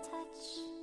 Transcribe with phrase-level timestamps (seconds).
[0.00, 0.75] touch.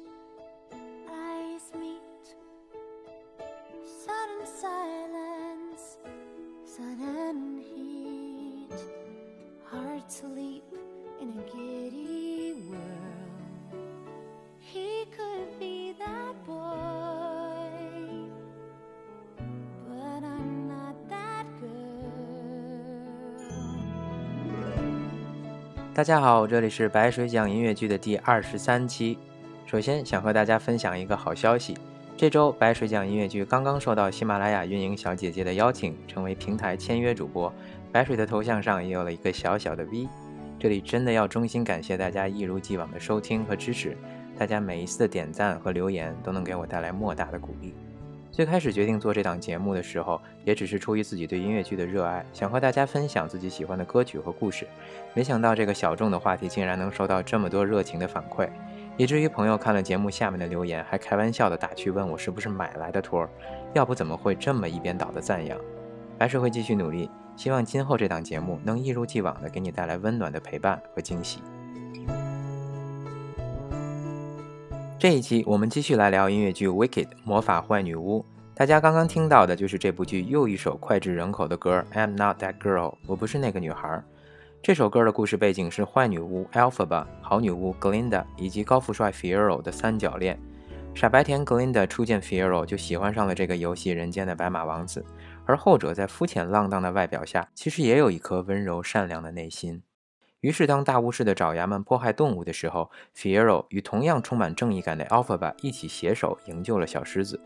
[25.96, 29.16] 大家好，这里是白水讲音乐剧的第二十三期。
[29.68, 31.78] 首先想和大家分享一个好消息，
[32.18, 37.54] 这周白水讲音乐剧刚刚受到喜马拉雅运营小姐姐的邀请，成为平台签约主播。
[37.92, 40.10] 白水的头像上也有了一个小小的 V。
[40.58, 43.96] 这里真的要衷心感谢大家一如既往的收听和支持，
[44.36, 47.76] 大家每一次的点赞和留言都能给我带来莫大的鼓励。
[48.34, 54.68] 最开始决定做这档节目的时候，也只是出于自己对音乐剧的热爱，想和大家分享自己喜欢的歌曲和故事。
[55.14, 58.50] 没想到这个小众的话题竟然能收到这么多热情的反馈，
[58.98, 63.30] 以至于朋友看了节目下面的留言，还开玩笑的打趣问我是不是买来的托儿，
[63.76, 65.56] 要不怎么会这么一边倒的赞扬？
[66.18, 71.40] 还是会继续努力，希望今后这档节目能一如既往的给你带来温暖的陪伴和惊喜。
[75.04, 78.24] 这一期我们继续来聊音乐剧《Wicked》魔法坏女巫。
[78.56, 84.02] 大家刚刚听到的就是这部剧又一首脍炙人口的歌《I'm Not That Girl》，我不是那个女孩。
[84.62, 90.40] 这首歌的故事背景是坏女巫 Alphaba、好女巫 Glinda 以及高富帅 Fiyero 的三角恋。
[90.96, 95.06] 傻白甜 Glinda 初见 Fiyero 就喜欢上了这个游戏人间的白马王子，
[95.46, 99.84] 而后者在肤浅浪荡的外表下，其实也有一颗温柔善良的内心。
[100.44, 107.40] 于是，当大巫师的爪牙们迫害动物的时候，Fiero 与同样充满正义感的 Alphaba 一起携手营救了小狮子。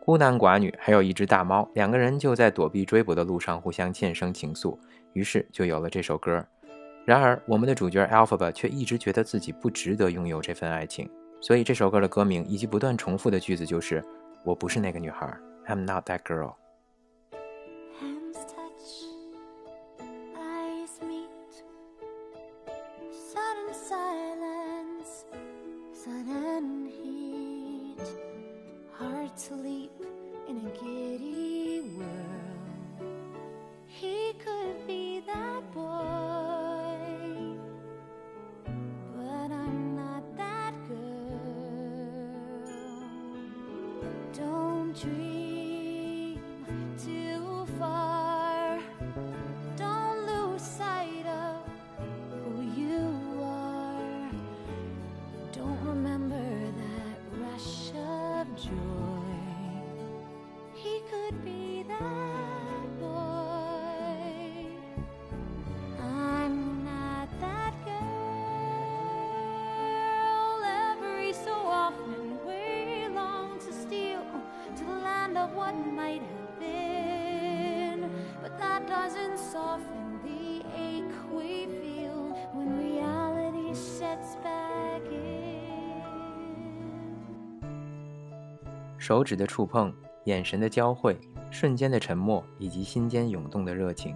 [0.00, 4.78] 孤男寡女还有一只大猫，两个人就在躲避追捕的路上互相渐生情愫，
[5.12, 6.42] 于是就有了这首歌。
[7.04, 11.06] 然而，我们的主角 Alphaba 却一直觉得自己不值得拥有这份爱情，
[11.38, 14.02] 所以这首歌的歌名以及不断重复的句子就是
[14.42, 15.30] “我不是那个女孩
[15.66, 16.54] ，I'm not that girl”。
[45.02, 45.31] dream.
[89.02, 89.92] 手指的触碰，
[90.26, 91.18] 眼神的交汇，
[91.50, 94.14] 瞬间的沉默，以及心间涌动的热情，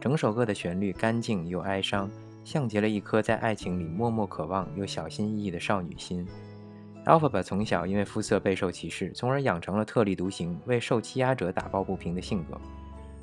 [0.00, 2.10] 整首歌的旋律干净又哀伤，
[2.42, 6.26] 像极了一颗在爱情里默默渴望又小心翼翼的少女心。
[7.04, 12.58] Alphaba 从小因为肤色备受歧视，从而养成了特立独行、为受欺压者打抱不平的性格。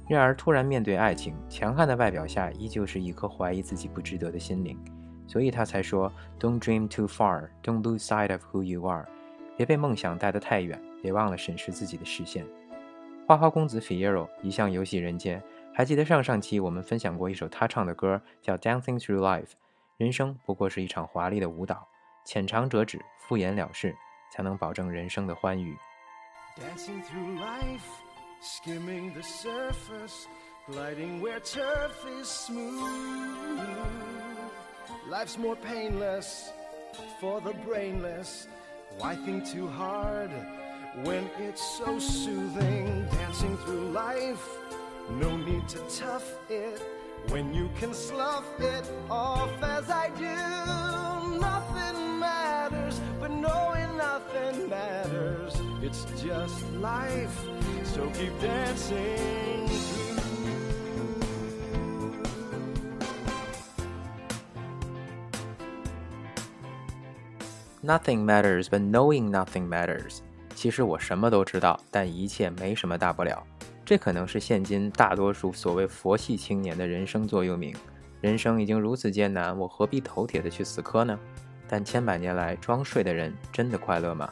[0.07, 4.77] 然而，突然面对爱情，强悍的外表下依旧是一颗怀疑自己不值得的心灵，
[5.25, 9.07] 所以他才说：“Don't dream too far, don't lose sight of who you are。”
[9.57, 10.79] 别被梦想带得太远。
[11.01, 12.45] 别忘了审视自己的视线。
[13.27, 15.41] 花花公子 Fiero 一向游戏人间，
[15.73, 19.51] 还记得上上期我们分享过一首他唱的歌，叫 Dancing Through Life。
[19.97, 21.87] 人生不过是一场华丽的舞蹈，
[22.25, 23.95] 浅尝辄止，敷衍了事，
[24.31, 25.77] 才能保证人生的欢愉。
[26.57, 27.85] Dancing through life,
[28.41, 30.25] skimming the surface,
[30.67, 33.59] gliding where turf is smooth.
[35.09, 36.49] Life's more painless
[37.21, 38.47] for the brainless.
[38.97, 40.31] Why think too hard?
[41.03, 44.47] When it's so soothing dancing through life.
[45.11, 46.81] No need to tough it
[47.29, 51.39] when you can slough it off as I do.
[51.39, 55.53] Nothing matters, but knowing nothing matters.
[55.81, 57.45] It's just life,
[57.83, 59.69] so keep dancing
[67.81, 70.21] Nothing matters, but knowing nothing matters.
[70.55, 73.45] 其实我什么都知道，但一切没什么大不了。
[73.85, 77.75] 这可能是现今大多数所谓佛系青年的人生座右铭。
[78.21, 81.17] 人生已经如此艰难，我何必头铁的去死磕呢？
[81.67, 84.29] 但千百年来装睡的人真的快乐吗？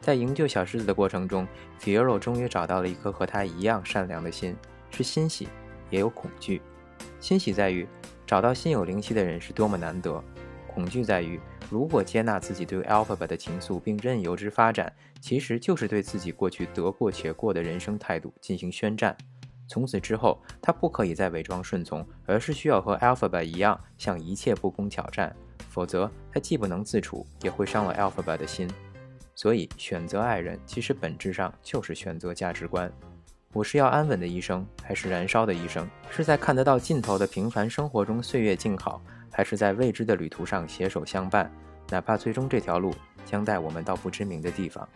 [0.00, 1.46] 在营救小狮子的过程中
[1.80, 4.56] ，Fiero 终于找到了一颗和他一样善良的心，
[4.90, 5.48] 是欣喜，
[5.90, 6.62] 也有恐惧。
[7.20, 7.86] 欣喜在于
[8.26, 10.22] 找到心有灵犀的人是多么难得，
[10.66, 19.16] 恐惧在于如果接纳自己对 Alphabet 的情愫并任由之发展，其实就是对自己过去得过且过的人生态度进行宣战。
[19.68, 25.34] 从此之后，他不可以再伪装顺从，而是需要和 Alphabet 一样向一切不公挑战，
[25.68, 28.70] 否则他既不能自处，也会伤了 Alphabet 的心。
[29.34, 32.90] 所以，选择爱人其实本质上就是选择价值观。
[33.52, 35.88] 我是要安稳的一生，还是燃烧的一生？
[36.10, 39.02] 是在看得到尽头的平凡生活中岁月静好，
[39.36, 41.52] 还是在未知的旅途上携手相伴？
[41.90, 42.94] 哪怕最终这条路
[43.26, 44.88] 将带我们到不知名的地方。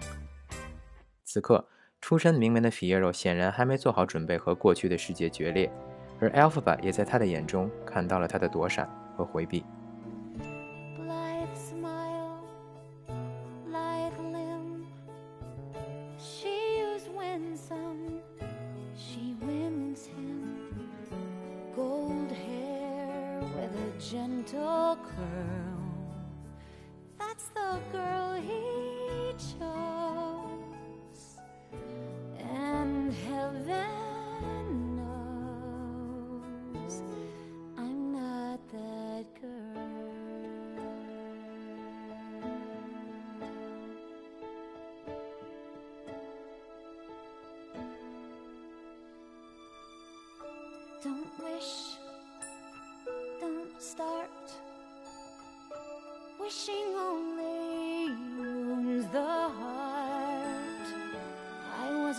[1.25, 1.69] 此刻。
[2.01, 5.71] 出身名门的 Fiero 显然还没做好准备和过去的世界决裂，
[6.19, 9.63] 而 Alpha 也在他的眼中看到了他的躲闪和回避。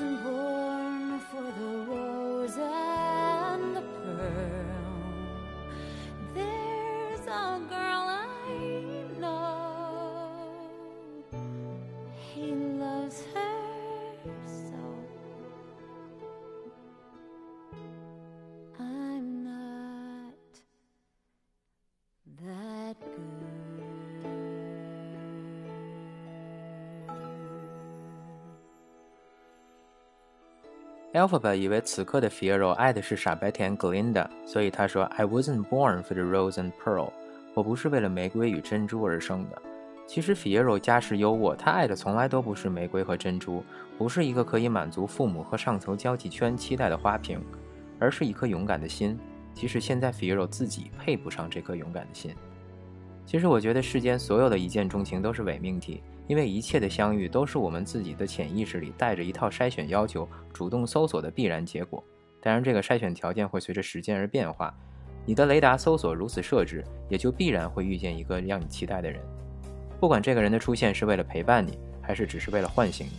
[0.01, 0.50] and boys.
[31.13, 37.11] Alphabet 以为此刻的 Fiero 爱的是傻白甜 Glinda，所以他说：“I wasn't born for the rose and pearl。”
[37.53, 39.61] 我不是为了玫瑰与珍珠而生的。
[40.07, 43.61] 其实 Fiero 家世优渥，他爱的从来都不是玫瑰和珍珠，
[43.97, 47.43] 不是一个可以满足父母和上层交际圈期待的花瓶，
[47.99, 49.19] 而是一颗勇敢的心。
[49.53, 52.33] 即使现在 Fiero 自己配不上这颗勇敢的心。
[53.25, 56.01] 其实我觉得世间所有的一见钟情都是伪命题。
[56.31, 62.01] 因为一切的相遇都是我们自己的潜意识里带着一套筛选要求，主动搜索的必然结果。
[62.41, 64.73] 当然，这个筛选条件会随着时间而变化。
[65.25, 69.19] 你的雷达搜索如此设置，也就必然会遇见一个让你期待的人。
[69.99, 73.11] 不管这个人的出现是为了陪伴你，还是只是为了唤醒你。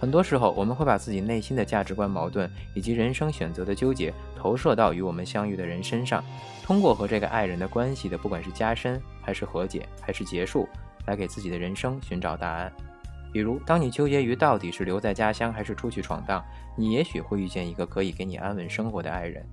[0.00, 6.24] 很多时候，我们会把自己内心的价值观矛盾以及人生选择的纠结投射到与我们相遇的人身上，
[6.64, 10.68] 通过和这个爱人的关系的，不管是加深，还是和解，还是结束。
[11.06, 12.72] 来给自己的人生寻找答案，
[13.32, 16.44] 比如，当你纠结于到底是留在家乡还是出去闯荡，
[16.76, 19.44] 你也许会遇见一个可以给你安稳生活的爱人。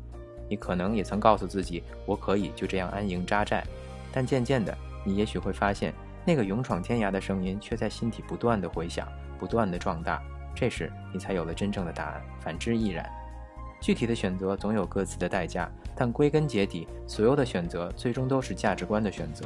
[0.49, 3.63] 你可能也曾告诉自己，我可以就这样安营扎寨。
[4.11, 4.75] 但渐渐的，
[5.05, 5.93] 你也许会发现，
[6.25, 10.21] 那个勇闯天涯的声音却在心底不断的回响，不断的壮大。
[10.55, 12.21] 这时，你才有了真正的答案。
[12.39, 13.07] 反之亦然。
[13.79, 19.45] 具体的选择总有各自的代价，但归根结底，所有的选择最终都是价值观的选择。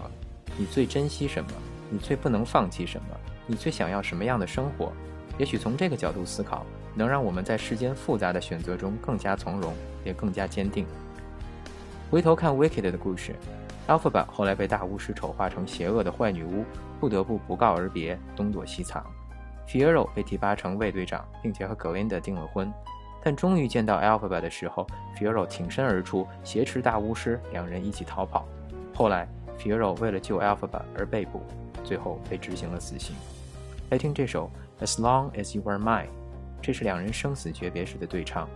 [0.58, 1.52] 你最珍惜什么？
[1.90, 3.08] 你最不能放弃什么？
[3.46, 4.92] 你最想要什么样的生活？
[5.38, 9.74] 也许从这个角度思考，能让我们在世间复杂的选择中更加从容，
[10.04, 10.86] 也更加坚定。
[12.10, 13.36] 回头看 Wicked 的故事
[13.88, 16.64] ，Alphaba 后来被大巫师丑化成邪恶的坏女巫，
[17.00, 19.04] 不得不不告而别，东躲西藏。
[19.68, 22.72] Fiero 被提拔成卫队长，并且和 Glinda 订了婚。
[23.24, 24.86] 但终于见到 Alphaba 的时候
[25.18, 28.46] ，Fiero 挺身而出，挟持大巫师，两人一起逃跑。
[28.94, 31.42] 后来，Fiero 为了救 Alphaba 而被捕。
[31.84, 33.16] 最后被执行了死刑。
[33.90, 34.50] 来听这首
[34.86, 36.06] 《As Long As You Are Mine》，
[36.62, 38.50] 这是两人生死诀别时的对唱。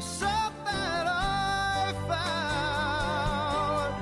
[0.02, 0.26] so
[0.66, 3.94] that I found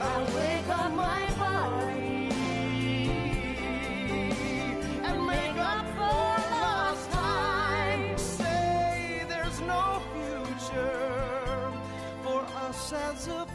[0.01, 2.31] I wake up my body
[5.07, 6.31] and make up for
[6.65, 8.19] lost time.
[8.19, 11.71] Say there's no future
[12.25, 13.47] for us as a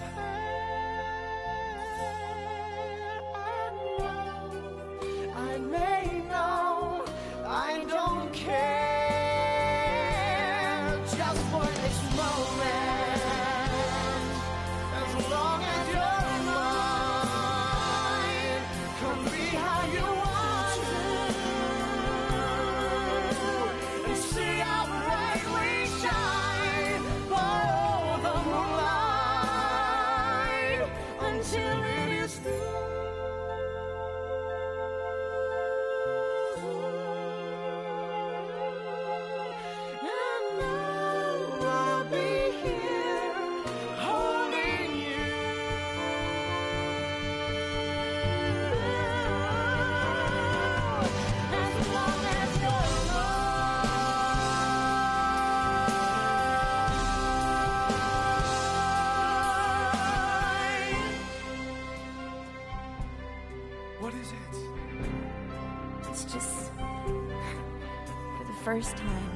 [68.73, 69.31] first time,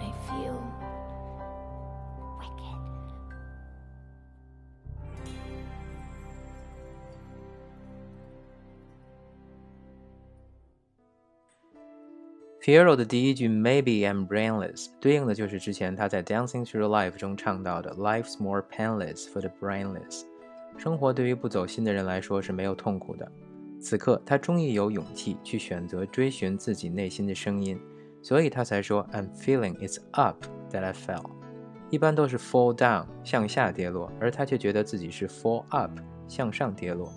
[0.00, 0.60] I feel.
[2.38, 2.78] wicked.
[12.60, 19.50] Fiero 的第一句 Maybe I'm brainless 对应的就是之前他在 Dancing Through Life 中唱到的 Life's more painless for the
[19.60, 20.24] brainless。
[20.76, 23.30] 生活对于不走心的人来说是没有痛苦的。
[23.80, 27.80] 此刻他终于有勇气去选择追寻自己内心的声音，
[28.23, 31.29] 所以他才说 I'm feeling it's up that I fell。
[31.91, 35.91] 一般都是 fall down 向下跌落，而他却觉得自己是 fall up
[36.27, 37.11] 向上跌落。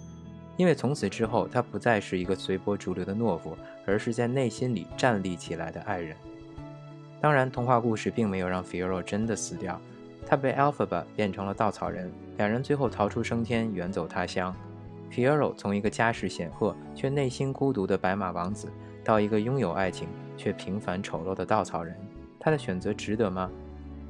[0.58, 6.16] 因为从此之后，他不再是一个随波逐流的懦夫，而是在内心里站立起来的爱人。
[7.20, 9.80] 当然，童话故事并没有让 Fiero 真的死掉，
[10.26, 14.54] 他被 Alphaba 变成了稻草人，两人最后逃出升天，远走他乡。
[15.10, 18.68] Fiero 从一个家世显赫却内心孤独的白马王子，
[19.04, 21.96] 到一个拥有爱情却平凡丑陋的稻草人，
[22.38, 23.50] 他的选择值得吗？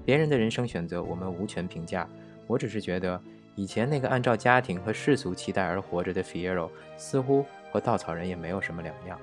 [0.04, 2.08] 别人的人生选择我们无权评价，
[2.46, 3.20] 我只是觉得。
[3.58, 6.68] 以前那个按照家庭和世俗期待而活着的 Fiero，
[6.98, 7.42] 似乎
[7.72, 9.18] 和稻草人也没有什么两样，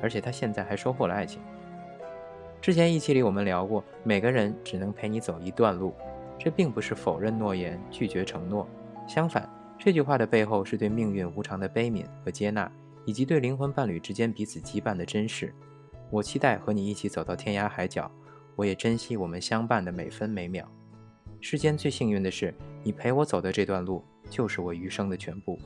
[0.00, 1.42] 而且他现在还收获了爱情。
[2.62, 5.92] 之前一期里我们聊过，每个人只能陪你走一段路，
[6.38, 8.64] 这并不是否认诺言、拒绝承诺，
[9.08, 12.70] 相反，这句话的背后是对命运无常的悲悯和接纳，
[13.04, 15.52] 以及对灵魂伴侣之间彼此羁绊的珍视。
[16.10, 18.10] 我期待和你一起走到天涯海角，
[18.56, 20.68] 我也珍惜我们相伴的每分每秒。
[21.40, 25.58] 世间最幸运的是，你陪我走的这段路，就是我余生的全部。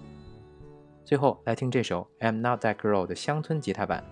[1.04, 4.04] 最后来听这首《I'm Not That Girl》的乡村吉他版。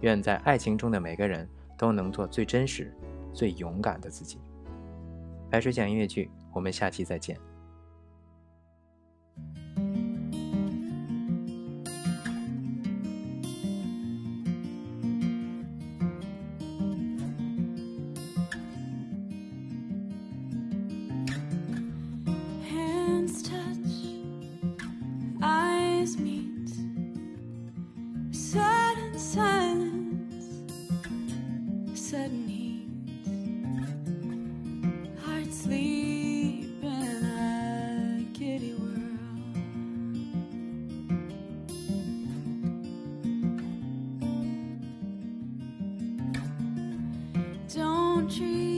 [0.00, 1.46] 愿在爱情中的每个人
[1.76, 2.90] 都能做最真实、
[3.34, 4.38] 最勇敢的自己。
[5.50, 7.36] 白水讲音乐剧，我们下期再见。
[48.30, 48.69] country.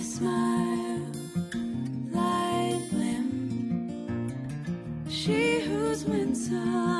[0.00, 1.10] Smile,
[2.12, 4.32] lithe limb.
[5.08, 6.97] She who's winsome,